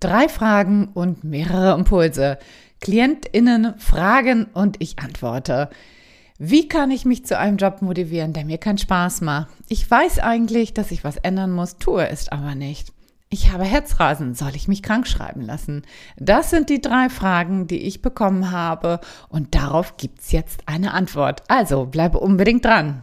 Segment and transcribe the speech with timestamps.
[0.00, 2.38] Drei Fragen und mehrere Impulse.
[2.80, 5.68] KlientInnen fragen und ich antworte.
[6.38, 9.48] Wie kann ich mich zu einem Job motivieren, der mir keinen Spaß macht?
[9.68, 12.94] Ich weiß eigentlich, dass ich was ändern muss, tue es aber nicht.
[13.28, 15.82] Ich habe Herzrasen, soll ich mich krank schreiben lassen?
[16.16, 21.42] Das sind die drei Fragen, die ich bekommen habe und darauf gibt's jetzt eine Antwort.
[21.48, 23.02] Also bleibe unbedingt dran.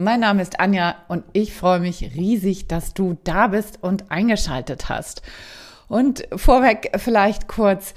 [0.00, 4.88] Mein Name ist Anja und ich freue mich riesig, dass du da bist und eingeschaltet
[4.88, 5.22] hast.
[5.88, 7.94] Und vorweg vielleicht kurz,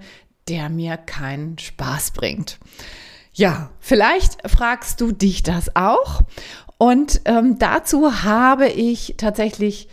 [0.49, 2.59] der mir keinen Spaß bringt?
[3.33, 6.23] Ja, vielleicht fragst du dich das auch.
[6.79, 9.89] Und ähm, dazu habe ich tatsächlich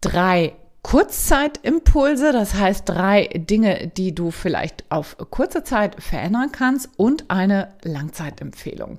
[0.00, 0.54] drei
[0.88, 7.74] Kurzzeitimpulse, das heißt drei Dinge, die du vielleicht auf kurze Zeit verändern kannst und eine
[7.82, 8.98] Langzeitempfehlung.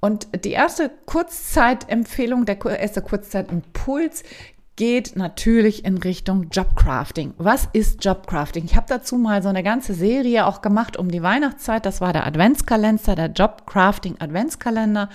[0.00, 4.22] Und die erste Kurzzeitempfehlung, der erste Kurzzeitimpuls
[4.76, 7.34] geht natürlich in Richtung Jobcrafting.
[7.36, 8.64] Was ist Jobcrafting?
[8.64, 11.84] Ich habe dazu mal so eine ganze Serie auch gemacht um die Weihnachtszeit.
[11.84, 15.10] Das war der Adventskalender, der Jobcrafting Adventskalender.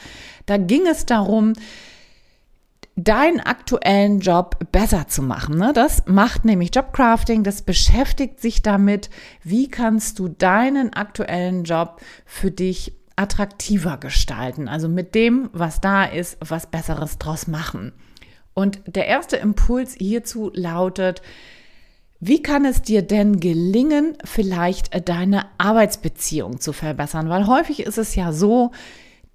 [0.45, 1.53] Da ging es darum,
[2.96, 5.58] deinen aktuellen Job besser zu machen.
[5.58, 5.72] Ne?
[5.74, 9.09] Das macht nämlich Jobcrafting, das beschäftigt sich damit,
[9.44, 14.68] wie kannst du deinen aktuellen Job für dich attraktiver gestalten.
[14.68, 17.94] Also mit dem, was da ist, was Besseres draus machen.
[18.54, 21.22] Und der erste Impuls hierzu lautet,
[22.20, 27.28] wie kann es dir denn gelingen, vielleicht deine Arbeitsbeziehung zu verbessern?
[27.28, 28.72] Weil häufig ist es ja so,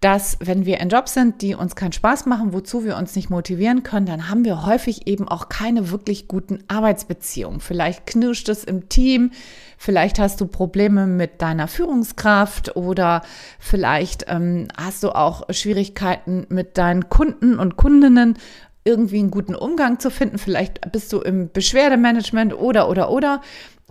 [0.01, 3.31] dass wenn wir in Jobs sind, die uns keinen Spaß machen, wozu wir uns nicht
[3.31, 7.59] motivieren können, dann haben wir häufig eben auch keine wirklich guten Arbeitsbeziehungen.
[7.59, 9.33] Vielleicht knirscht es im Team,
[9.77, 13.23] vielleicht hast du Probleme mit deiner Führungskraft oder
[13.59, 18.39] vielleicht ähm, hast du auch Schwierigkeiten mit deinen Kunden und Kundinnen
[18.85, 20.39] irgendwie einen guten Umgang zu finden.
[20.39, 23.43] Vielleicht bist du im Beschwerdemanagement oder, oder, oder.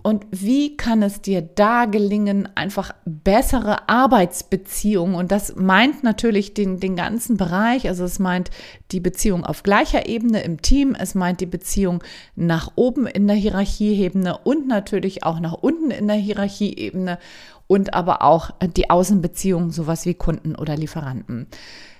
[0.02, 5.16] Und wie kann es dir da gelingen, einfach bessere Arbeitsbeziehungen?
[5.16, 7.88] Und das meint natürlich den, den ganzen Bereich.
[7.88, 8.50] Also es meint
[8.92, 10.96] die Beziehung auf gleicher Ebene im Team.
[10.98, 12.02] Es meint die Beziehung
[12.36, 17.18] nach oben in der Hierarchieebene und natürlich auch nach unten in der Hierarchieebene
[17.66, 21.48] und aber auch die Außenbeziehungen, sowas wie Kunden oder Lieferanten.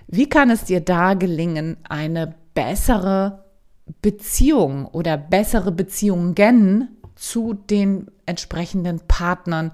[0.07, 3.45] Wie kann es dir da gelingen, eine bessere
[4.03, 6.35] Beziehung oder bessere Beziehungen
[7.19, 9.73] zu den entsprechenden Partnern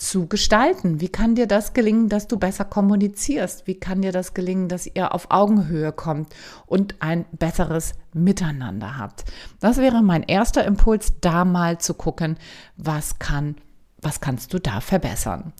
[0.00, 1.00] zu gestalten?
[1.00, 3.66] Wie kann dir das gelingen, dass du besser kommunizierst?
[3.66, 6.34] Wie kann dir das gelingen, dass ihr auf Augenhöhe kommt
[6.66, 9.24] und ein besseres Miteinander habt?
[9.60, 12.38] Das wäre mein erster Impuls, da mal zu gucken,
[12.76, 13.56] was kann,
[14.00, 15.52] was kannst du da verbessern?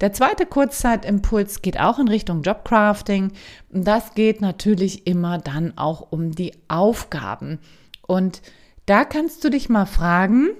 [0.00, 3.32] Der zweite Kurzzeitimpuls geht auch in Richtung Jobcrafting.
[3.70, 7.60] Das geht natürlich immer dann auch um die Aufgaben.
[8.06, 8.42] Und
[8.86, 10.50] da kannst du dich mal fragen,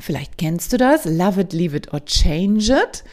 [0.00, 3.04] vielleicht kennst du das, love it, leave it or change it.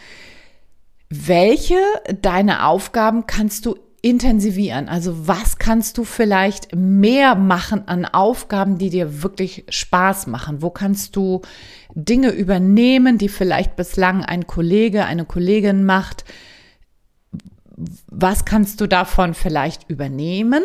[1.09, 1.79] Welche
[2.21, 4.89] deine Aufgaben kannst du intensivieren?
[4.89, 10.61] Also was kannst du vielleicht mehr machen an Aufgaben, die dir wirklich Spaß machen?
[10.61, 11.41] Wo kannst du
[11.93, 16.25] Dinge übernehmen, die vielleicht bislang ein Kollege, eine Kollegin macht?
[18.07, 20.63] Was kannst du davon vielleicht übernehmen?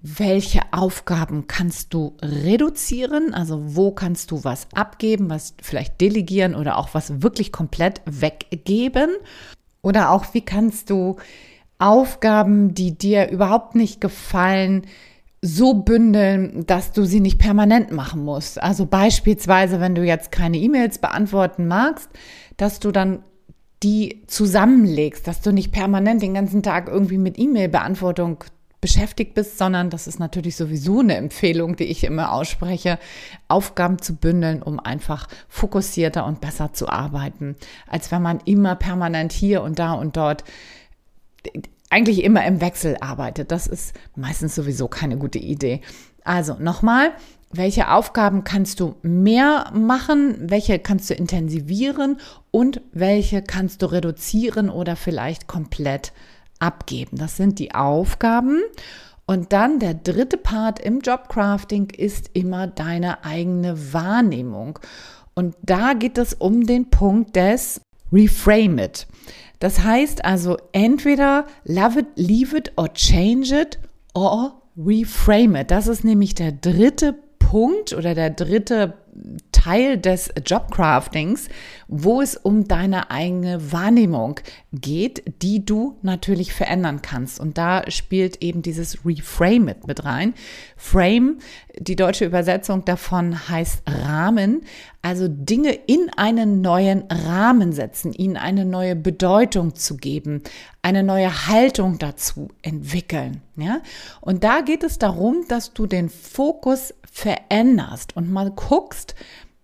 [0.00, 3.34] Welche Aufgaben kannst du reduzieren?
[3.34, 9.10] Also wo kannst du was abgeben, was vielleicht delegieren oder auch was wirklich komplett weggeben?
[9.82, 11.16] Oder auch wie kannst du
[11.78, 14.86] Aufgaben, die dir überhaupt nicht gefallen,
[15.40, 18.60] so bündeln, dass du sie nicht permanent machen musst.
[18.62, 22.10] Also beispielsweise, wenn du jetzt keine E-Mails beantworten magst,
[22.56, 23.22] dass du dann
[23.84, 28.42] die zusammenlegst, dass du nicht permanent den ganzen Tag irgendwie mit E-Mail-Beantwortung
[28.80, 32.98] beschäftigt bist, sondern das ist natürlich sowieso eine Empfehlung, die ich immer ausspreche,
[33.48, 37.56] Aufgaben zu bündeln, um einfach fokussierter und besser zu arbeiten,
[37.88, 40.44] als wenn man immer permanent hier und da und dort
[41.90, 43.50] eigentlich immer im Wechsel arbeitet.
[43.50, 45.80] Das ist meistens sowieso keine gute Idee.
[46.22, 47.12] Also nochmal,
[47.50, 52.20] welche Aufgaben kannst du mehr machen, welche kannst du intensivieren
[52.50, 56.12] und welche kannst du reduzieren oder vielleicht komplett
[56.58, 57.18] abgeben.
[57.18, 58.60] Das sind die Aufgaben.
[59.26, 64.78] Und dann der dritte Part im Jobcrafting ist immer deine eigene Wahrnehmung.
[65.34, 69.06] Und da geht es um den Punkt des Reframe it.
[69.58, 73.78] Das heißt also entweder love it, leave it or change it
[74.14, 75.70] or reframe it.
[75.70, 78.94] Das ist nämlich der dritte Punkt oder der dritte
[79.68, 81.48] Teil des Jobcraftings,
[81.88, 84.40] wo es um deine eigene Wahrnehmung
[84.72, 87.38] geht, die du natürlich verändern kannst.
[87.38, 90.32] Und da spielt eben dieses Reframe mit, mit rein.
[90.78, 91.38] Frame,
[91.78, 94.62] die deutsche Übersetzung davon heißt Rahmen,
[95.02, 100.42] also Dinge in einen neuen Rahmen setzen, ihnen eine neue Bedeutung zu geben,
[100.80, 103.42] eine neue Haltung dazu entwickeln.
[103.56, 103.82] Ja?
[104.22, 109.14] Und da geht es darum, dass du den Fokus veränderst und mal guckst,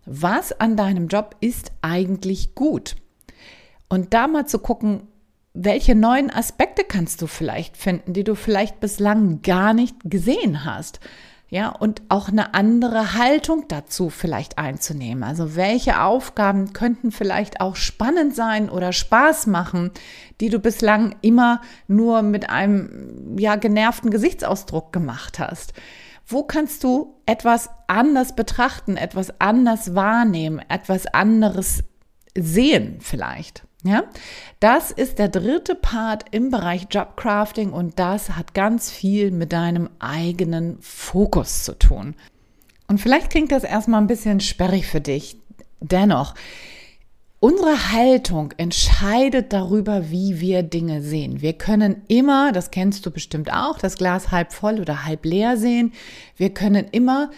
[0.07, 2.97] was an deinem Job ist eigentlich gut.
[3.89, 5.09] Und da mal zu gucken,
[5.55, 11.01] welche neuen Aspekte kannst du vielleicht finden, die du vielleicht bislang gar nicht gesehen hast.
[11.49, 15.23] Ja, und auch eine andere Haltung dazu vielleicht einzunehmen.
[15.23, 19.93] Also welche Aufgaben könnten vielleicht auch spannend sein oder Spaß machen,
[20.41, 25.75] die du bislang immer nur mit einem ja genervten Gesichtsausdruck gemacht hast.
[26.27, 31.85] Wo kannst du etwas anders betrachten, etwas anders wahrnehmen, etwas anderes
[32.35, 33.67] sehen vielleicht?
[33.87, 34.05] Ja,
[34.61, 39.91] das ist der dritte Part im Bereich Jobcrafting und das hat ganz viel mit deinem
[39.99, 42.15] eigenen Fokus zu tun.
[42.89, 45.37] Und vielleicht klingt das erstmal ein bisschen sperrig für dich.
[45.81, 46.35] Dennoch,
[47.45, 51.43] Unsere Haltung entscheidet darüber, wie wir Dinge sehen.
[51.43, 55.59] Wir können immer, das kennst du bestimmt auch, das Glas halb voll oder halb leer
[55.59, 55.93] sehen.
[56.39, 57.31] Wir können immer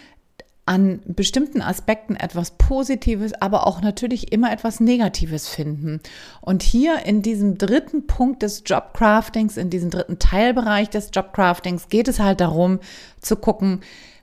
[0.65, 5.99] an bestimmten Aspekten etwas Positives, aber auch natürlich immer etwas Negatives finden.
[6.39, 12.07] Und hier in diesem dritten Punkt des Jobcraftings, in diesem dritten Teilbereich des Jobcraftings geht
[12.07, 12.79] es halt darum
[13.19, 13.81] zu gucken,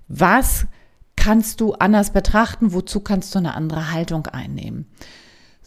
[0.08, 0.64] was
[1.14, 4.86] kannst du anders betrachten, wozu kannst du eine andere Haltung einnehmen.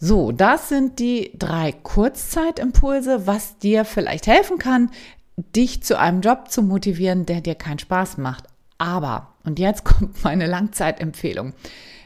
[0.00, 4.90] So, das sind die drei Kurzzeitimpulse, was dir vielleicht helfen kann,
[5.36, 8.44] dich zu einem Job zu motivieren, der dir keinen Spaß macht.
[8.78, 11.52] Aber, und jetzt kommt meine Langzeitempfehlung,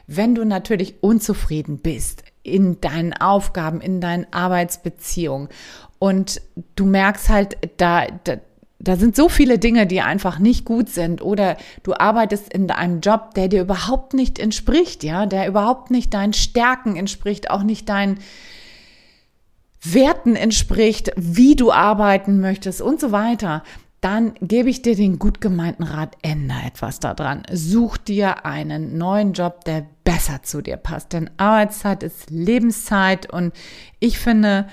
[0.07, 5.47] wenn du natürlich unzufrieden bist in deinen Aufgaben, in deinen Arbeitsbeziehungen
[5.99, 6.41] und
[6.75, 8.37] du merkst halt, da, da
[8.83, 12.99] da sind so viele Dinge, die einfach nicht gut sind oder du arbeitest in einem
[12.99, 17.89] Job, der dir überhaupt nicht entspricht, ja, der überhaupt nicht deinen Stärken entspricht, auch nicht
[17.89, 18.19] deinen
[19.81, 23.63] Werten entspricht, wie du arbeiten möchtest und so weiter,
[24.03, 27.43] dann gebe ich dir den gut gemeinten Rat, ändere etwas daran.
[27.51, 31.13] Such dir einen neuen Job, der besser zu dir passt.
[31.13, 33.53] Denn Arbeitszeit ist Lebenszeit und
[34.01, 34.67] ich finde,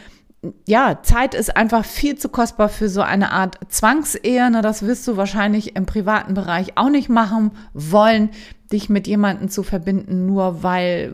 [0.66, 4.50] ja, Zeit ist einfach viel zu kostbar für so eine Art Zwangsehe.
[4.50, 4.62] Ne?
[4.62, 8.30] Das wirst du wahrscheinlich im privaten Bereich auch nicht machen wollen,
[8.72, 11.12] dich mit jemandem zu verbinden, nur weil,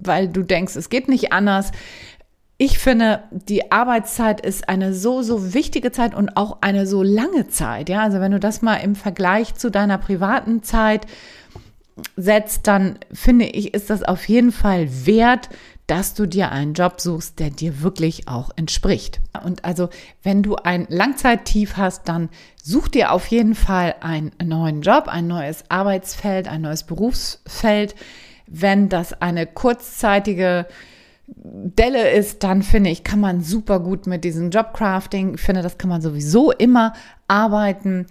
[0.00, 1.70] weil du denkst, es geht nicht anders.
[2.56, 7.48] Ich finde, die Arbeitszeit ist eine so, so wichtige Zeit und auch eine so lange
[7.48, 7.88] Zeit.
[7.88, 11.06] Ja, also wenn du das mal im Vergleich zu deiner privaten Zeit
[12.16, 15.48] setzt, dann finde ich, ist das auf jeden Fall wert,
[15.86, 19.20] dass du dir einen Job suchst, der dir wirklich auch entspricht.
[19.44, 19.90] Und also,
[20.22, 22.30] wenn du ein Langzeittief hast, dann
[22.62, 27.94] such dir auf jeden Fall einen neuen Job, ein neues Arbeitsfeld, ein neues Berufsfeld.
[28.46, 30.66] Wenn das eine kurzzeitige
[31.26, 35.78] Delle ist, dann finde ich, kann man super gut mit diesem Jobcrafting, ich finde, das
[35.78, 36.92] kann man sowieso immer
[37.28, 38.06] arbeiten.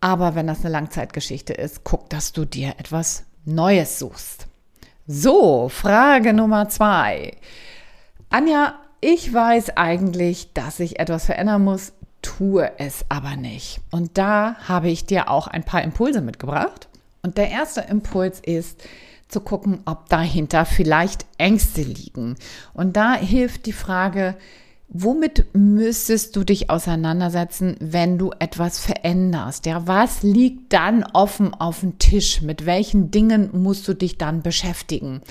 [0.00, 4.49] Aber wenn das eine Langzeitgeschichte ist, guck, dass du dir etwas Neues suchst.
[5.12, 7.32] So, Frage Nummer zwei.
[8.28, 13.80] Anja, ich weiß eigentlich, dass ich etwas verändern muss, tue es aber nicht.
[13.90, 16.88] Und da habe ich dir auch ein paar Impulse mitgebracht.
[17.22, 18.84] Und der erste Impuls ist,
[19.26, 22.36] zu gucken, ob dahinter vielleicht Ängste liegen.
[22.72, 24.36] Und da hilft die Frage,
[24.90, 29.66] womit müsstest du dich auseinandersetzen, wenn du etwas veränderst?
[29.66, 32.42] Ja, was liegt dann offen auf dem Tisch?
[32.42, 35.22] Mit welchen Dingen musst du dich dann beschäftigen?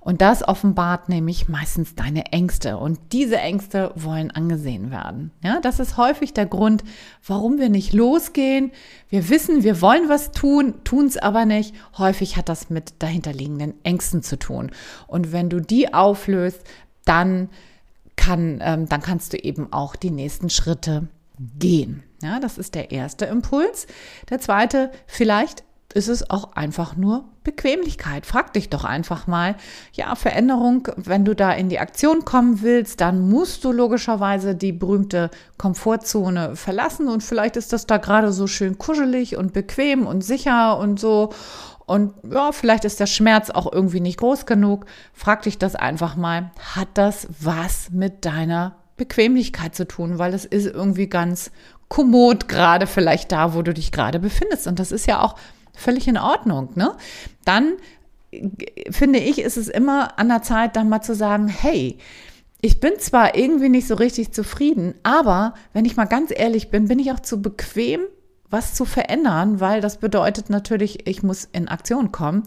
[0.00, 2.76] Und das offenbart nämlich meistens deine Ängste.
[2.76, 5.32] Und diese Ängste wollen angesehen werden.
[5.42, 6.84] Ja, das ist häufig der Grund,
[7.26, 8.70] warum wir nicht losgehen.
[9.08, 11.74] Wir wissen, wir wollen was tun, tun es aber nicht.
[11.98, 14.70] Häufig hat das mit dahinterliegenden Ängsten zu tun.
[15.08, 16.60] Und wenn du die auflöst,
[17.04, 17.48] dann
[18.16, 21.08] kann, ähm, dann kannst du eben auch die nächsten Schritte
[21.58, 22.02] gehen.
[22.22, 23.86] Ja, das ist der erste Impuls.
[24.30, 28.26] Der zweite, vielleicht ist es auch einfach nur Bequemlichkeit.
[28.26, 29.56] Frag dich doch einfach mal,
[29.92, 34.72] ja, Veränderung, wenn du da in die Aktion kommen willst, dann musst du logischerweise die
[34.72, 40.22] berühmte Komfortzone verlassen und vielleicht ist das da gerade so schön kuschelig und bequem und
[40.22, 41.30] sicher und so.
[41.86, 44.86] Und ja, vielleicht ist der Schmerz auch irgendwie nicht groß genug.
[45.12, 46.50] Frag dich das einfach mal.
[46.74, 50.18] Hat das was mit deiner Bequemlichkeit zu tun?
[50.18, 51.52] Weil es ist irgendwie ganz
[51.88, 54.66] kommod, gerade vielleicht da, wo du dich gerade befindest.
[54.66, 55.36] Und das ist ja auch
[55.74, 56.70] völlig in Ordnung.
[56.74, 56.96] Ne?
[57.44, 57.74] Dann
[58.90, 61.98] finde ich, ist es immer an der Zeit, dann mal zu sagen, hey,
[62.60, 66.88] ich bin zwar irgendwie nicht so richtig zufrieden, aber wenn ich mal ganz ehrlich bin,
[66.88, 68.00] bin ich auch zu bequem,
[68.50, 72.44] was zu verändern, weil das bedeutet natürlich, ich muss in Aktion kommen.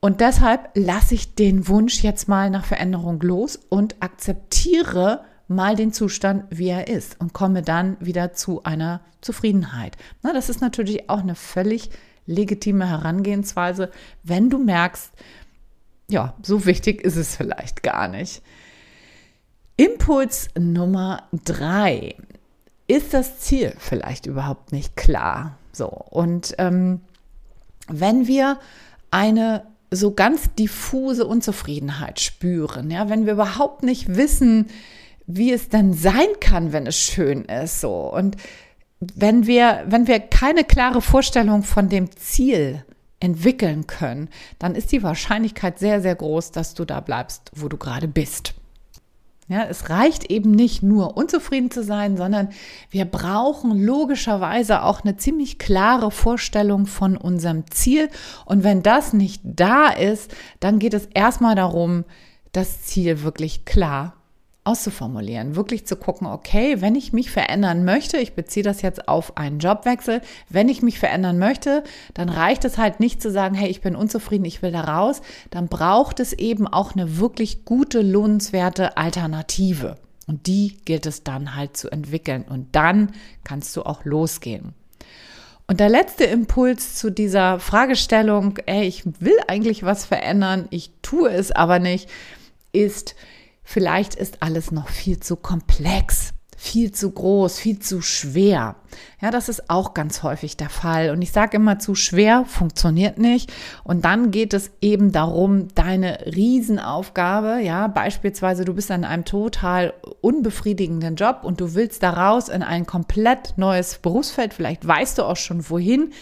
[0.00, 5.92] Und deshalb lasse ich den Wunsch jetzt mal nach Veränderung los und akzeptiere mal den
[5.92, 9.96] Zustand, wie er ist und komme dann wieder zu einer Zufriedenheit.
[10.22, 11.90] Na, das ist natürlich auch eine völlig
[12.26, 13.90] legitime Herangehensweise,
[14.22, 15.12] wenn du merkst,
[16.08, 18.42] ja, so wichtig ist es vielleicht gar nicht.
[19.76, 22.14] Impuls Nummer drei.
[22.86, 25.56] Ist das Ziel vielleicht überhaupt nicht klar?
[25.72, 27.00] So, und ähm,
[27.88, 28.58] wenn wir
[29.10, 34.66] eine so ganz diffuse Unzufriedenheit spüren, ja, wenn wir überhaupt nicht wissen,
[35.26, 38.36] wie es denn sein kann, wenn es schön ist, so und
[39.14, 42.84] wenn wir, wenn wir keine klare Vorstellung von dem Ziel
[43.20, 47.76] entwickeln können, dann ist die Wahrscheinlichkeit sehr, sehr groß, dass du da bleibst, wo du
[47.76, 48.54] gerade bist.
[49.46, 52.48] Ja, es reicht eben nicht nur unzufrieden zu sein, sondern
[52.90, 58.08] wir brauchen logischerweise auch eine ziemlich klare Vorstellung von unserem Ziel.
[58.46, 62.04] Und wenn das nicht da ist, dann geht es erstmal darum,
[62.52, 64.16] das Ziel wirklich klar
[64.64, 69.36] auszuformulieren, wirklich zu gucken, okay, wenn ich mich verändern möchte, ich beziehe das jetzt auf
[69.36, 73.68] einen Jobwechsel, wenn ich mich verändern möchte, dann reicht es halt nicht zu sagen, hey,
[73.68, 78.00] ich bin unzufrieden, ich will da raus, dann braucht es eben auch eine wirklich gute,
[78.00, 79.96] lohnenswerte Alternative.
[80.26, 83.12] Und die gilt es dann halt zu entwickeln und dann
[83.44, 84.72] kannst du auch losgehen.
[85.66, 91.30] Und der letzte Impuls zu dieser Fragestellung, ey, ich will eigentlich was verändern, ich tue
[91.30, 92.08] es aber nicht,
[92.72, 93.14] ist,
[93.64, 98.76] Vielleicht ist alles noch viel zu komplex, viel zu groß, viel zu schwer.
[99.20, 101.10] Ja, das ist auch ganz häufig der Fall.
[101.10, 103.52] Und ich sage immer, zu schwer funktioniert nicht.
[103.82, 109.94] Und dann geht es eben darum, deine Riesenaufgabe, ja, beispielsweise du bist an einem total
[110.20, 114.54] unbefriedigenden Job und du willst daraus in ein komplett neues Berufsfeld.
[114.54, 116.12] Vielleicht weißt du auch schon wohin.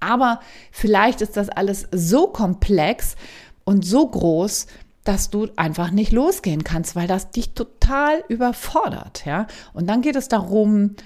[0.00, 0.40] Aber
[0.70, 3.16] vielleicht ist das alles so komplex
[3.64, 4.66] und so groß,
[5.08, 9.46] dass du einfach nicht losgehen kannst, weil das dich total überfordert, ja.
[9.72, 10.96] Und dann geht es darum,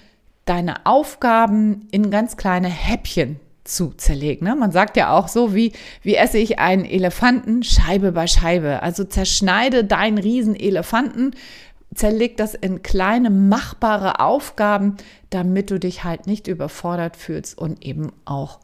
[0.45, 4.49] deine Aufgaben in ganz kleine Häppchen zu zerlegen.
[4.49, 4.57] Ne?
[4.57, 8.83] Man sagt ja auch so, wie, wie esse ich einen Elefanten Scheibe bei Scheibe.
[8.83, 11.37] Also zerschneide deinen Riesenelefanten,
[11.95, 14.97] zerleg das in kleine machbare Aufgaben,
[15.31, 18.59] damit du dich halt nicht überfordert fühlst und eben auch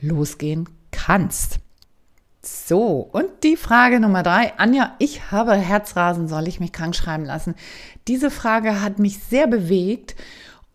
[0.00, 1.58] losgehen kannst.
[2.50, 4.54] So, und die Frage Nummer drei.
[4.56, 7.54] Anja, ich habe Herzrasen, soll ich mich krank schreiben lassen?
[8.06, 10.16] Diese Frage hat mich sehr bewegt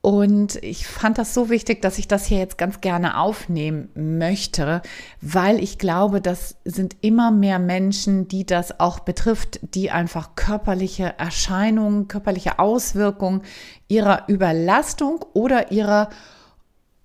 [0.01, 4.84] und ich fand das so wichtig, dass ich das hier jetzt ganz gerne aufnehmen möchte,
[5.22, 11.18] weil ich glaube, das sind immer mehr Menschen, die das auch betrifft, die einfach körperliche
[11.18, 13.42] Erscheinungen, körperliche Auswirkungen
[13.88, 16.10] ihrer Überlastung oder ihrer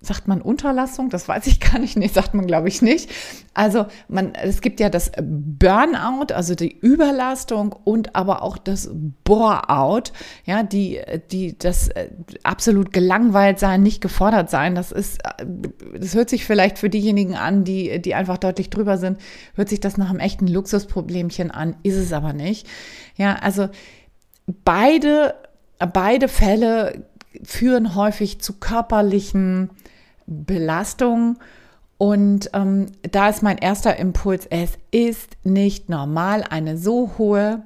[0.01, 1.09] sagt man Unterlassung?
[1.09, 1.97] Das weiß ich gar nicht.
[1.97, 3.09] Nee, sagt man, glaube ich, nicht.
[3.53, 8.89] Also man, es gibt ja das Burnout, also die Überlastung und aber auch das
[9.25, 10.11] Boreout,
[10.45, 11.01] ja, die,
[11.31, 12.09] die, das äh,
[12.43, 14.75] absolut gelangweilt sein, nicht gefordert sein.
[14.75, 15.45] Das ist, äh,
[15.99, 19.19] das hört sich vielleicht für diejenigen an, die, die einfach deutlich drüber sind,
[19.55, 22.67] hört sich das nach einem echten Luxusproblemchen an, ist es aber nicht.
[23.17, 23.67] Ja, also
[24.63, 25.35] beide,
[25.77, 27.08] beide Fälle
[27.43, 29.69] führen häufig zu körperlichen
[30.25, 31.37] Belastung.
[31.97, 37.63] Und ähm, da ist mein erster Impuls, es ist nicht normal, eine so hohe,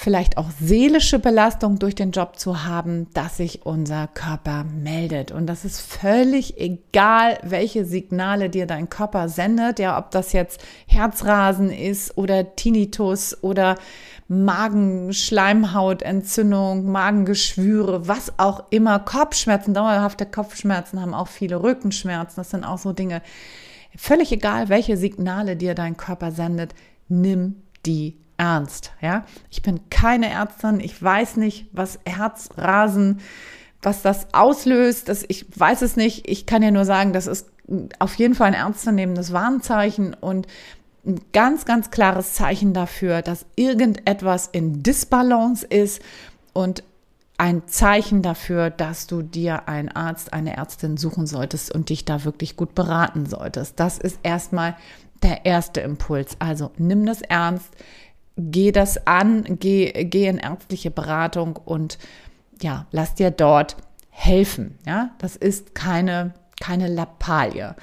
[0.00, 5.32] vielleicht auch seelische Belastung durch den Job zu haben, dass sich unser Körper meldet.
[5.32, 10.60] Und das ist völlig egal, welche Signale dir dein Körper sendet, ja, ob das jetzt
[10.86, 13.74] Herzrasen ist oder Tinnitus oder
[14.28, 22.78] Magenschleimhautentzündung, Magengeschwüre, was auch immer, Kopfschmerzen, dauerhafte Kopfschmerzen haben auch viele Rückenschmerzen, das sind auch
[22.78, 23.20] so Dinge.
[23.96, 26.72] Völlig egal, welche Signale dir dein Körper sendet,
[27.08, 29.24] nimm die ernst, ja?
[29.50, 33.20] Ich bin keine Ärztin, ich weiß nicht, was Herzrasen,
[33.82, 37.48] was das auslöst, das, ich weiß es nicht, ich kann ja nur sagen, das ist
[37.98, 40.46] auf jeden Fall ein ernstzunehmendes Warnzeichen und
[41.06, 46.02] ein ganz, ganz klares Zeichen dafür, dass irgendetwas in Disbalance ist
[46.52, 46.82] und
[47.38, 52.24] ein Zeichen dafür, dass du dir einen Arzt, eine Ärztin suchen solltest und dich da
[52.24, 53.78] wirklich gut beraten solltest.
[53.78, 54.76] Das ist erstmal
[55.22, 56.36] der erste Impuls.
[56.40, 57.68] Also nimm das ernst,
[58.38, 61.98] geh das an, geh, geh in ärztliche Beratung und
[62.62, 63.76] ja, lass dir dort
[64.10, 64.78] helfen.
[64.86, 67.74] Ja, das ist keine, keine Lappalie.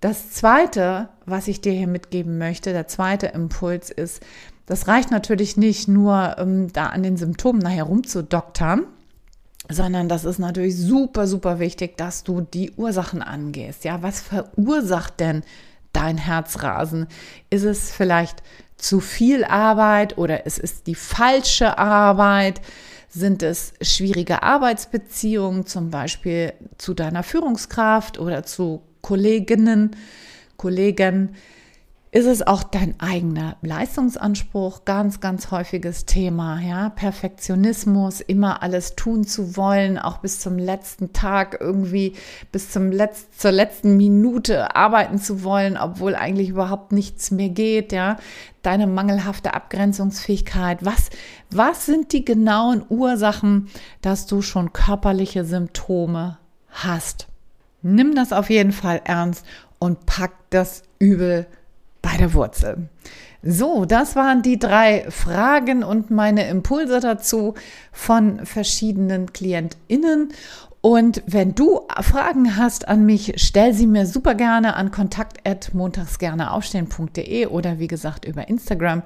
[0.00, 4.22] Das zweite, was ich dir hier mitgeben möchte, der zweite Impuls ist,
[4.66, 8.86] das reicht natürlich nicht nur, um da an den Symptomen nachher rumzudoktern,
[9.68, 13.84] sondern das ist natürlich super, super wichtig, dass du die Ursachen angehst.
[13.84, 15.42] Ja, was verursacht denn
[15.92, 17.08] dein Herzrasen?
[17.50, 18.42] Ist es vielleicht
[18.80, 22.60] zu viel Arbeit oder ist es die falsche Arbeit?
[23.08, 29.96] Sind es schwierige Arbeitsbeziehungen, zum Beispiel zu deiner Führungskraft oder zu Kolleginnen,
[30.56, 31.34] Kollegen,
[32.12, 39.24] ist es auch dein eigener Leistungsanspruch, ganz, ganz häufiges Thema, ja, Perfektionismus, immer alles tun
[39.24, 42.14] zu wollen, auch bis zum letzten Tag irgendwie,
[42.50, 47.92] bis zum Letz zur letzten Minute arbeiten zu wollen, obwohl eigentlich überhaupt nichts mehr geht,
[47.92, 48.16] ja,
[48.62, 51.10] deine mangelhafte Abgrenzungsfähigkeit, was,
[51.52, 53.68] was sind die genauen Ursachen,
[54.02, 56.38] dass du schon körperliche Symptome
[56.70, 57.28] hast?
[57.82, 59.46] Nimm das auf jeden Fall ernst
[59.78, 61.46] und pack das Übel
[62.10, 62.88] bei der Wurzel.
[63.42, 67.54] So, das waren die drei Fragen und meine Impulse dazu
[67.90, 70.34] von verschiedenen KlientInnen.
[70.82, 77.78] Und wenn du Fragen hast an mich, stell sie mir super gerne an kontakt.montagsgerneaufstehen.de oder
[77.78, 79.02] wie gesagt über Instagram.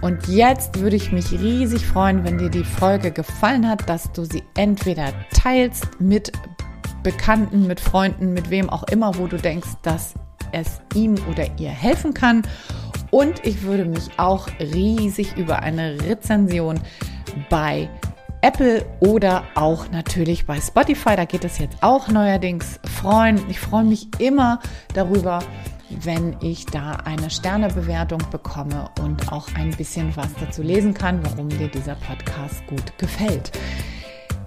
[0.00, 4.24] Und jetzt würde ich mich riesig freuen, wenn dir die Folge gefallen hat, dass du
[4.24, 6.32] sie entweder teilst mit
[7.02, 10.14] Bekannten, mit Freunden, mit wem auch immer, wo du denkst, dass
[10.52, 12.42] es ihm oder ihr helfen kann.
[13.10, 16.80] Und ich würde mich auch riesig über eine Rezension
[17.48, 17.88] bei
[18.42, 23.38] Apple oder auch natürlich bei Spotify, da geht es jetzt auch neuerdings freuen.
[23.50, 24.60] Ich freue mich immer
[24.94, 25.40] darüber,
[25.90, 31.48] wenn ich da eine Sternebewertung bekomme und auch ein bisschen was dazu lesen kann, warum
[31.50, 33.52] dir dieser Podcast gut gefällt.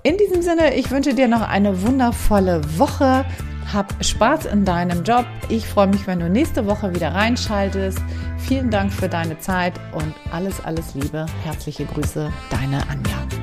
[0.02, 3.26] In diesem Sinne, ich wünsche dir noch eine wundervolle Woche.
[3.72, 5.26] Hab Spaß in deinem Job.
[5.50, 8.00] Ich freue mich, wenn du nächste Woche wieder reinschaltest.
[8.38, 11.26] Vielen Dank für deine Zeit und alles, alles Liebe.
[11.44, 13.43] Herzliche Grüße, deine Anja.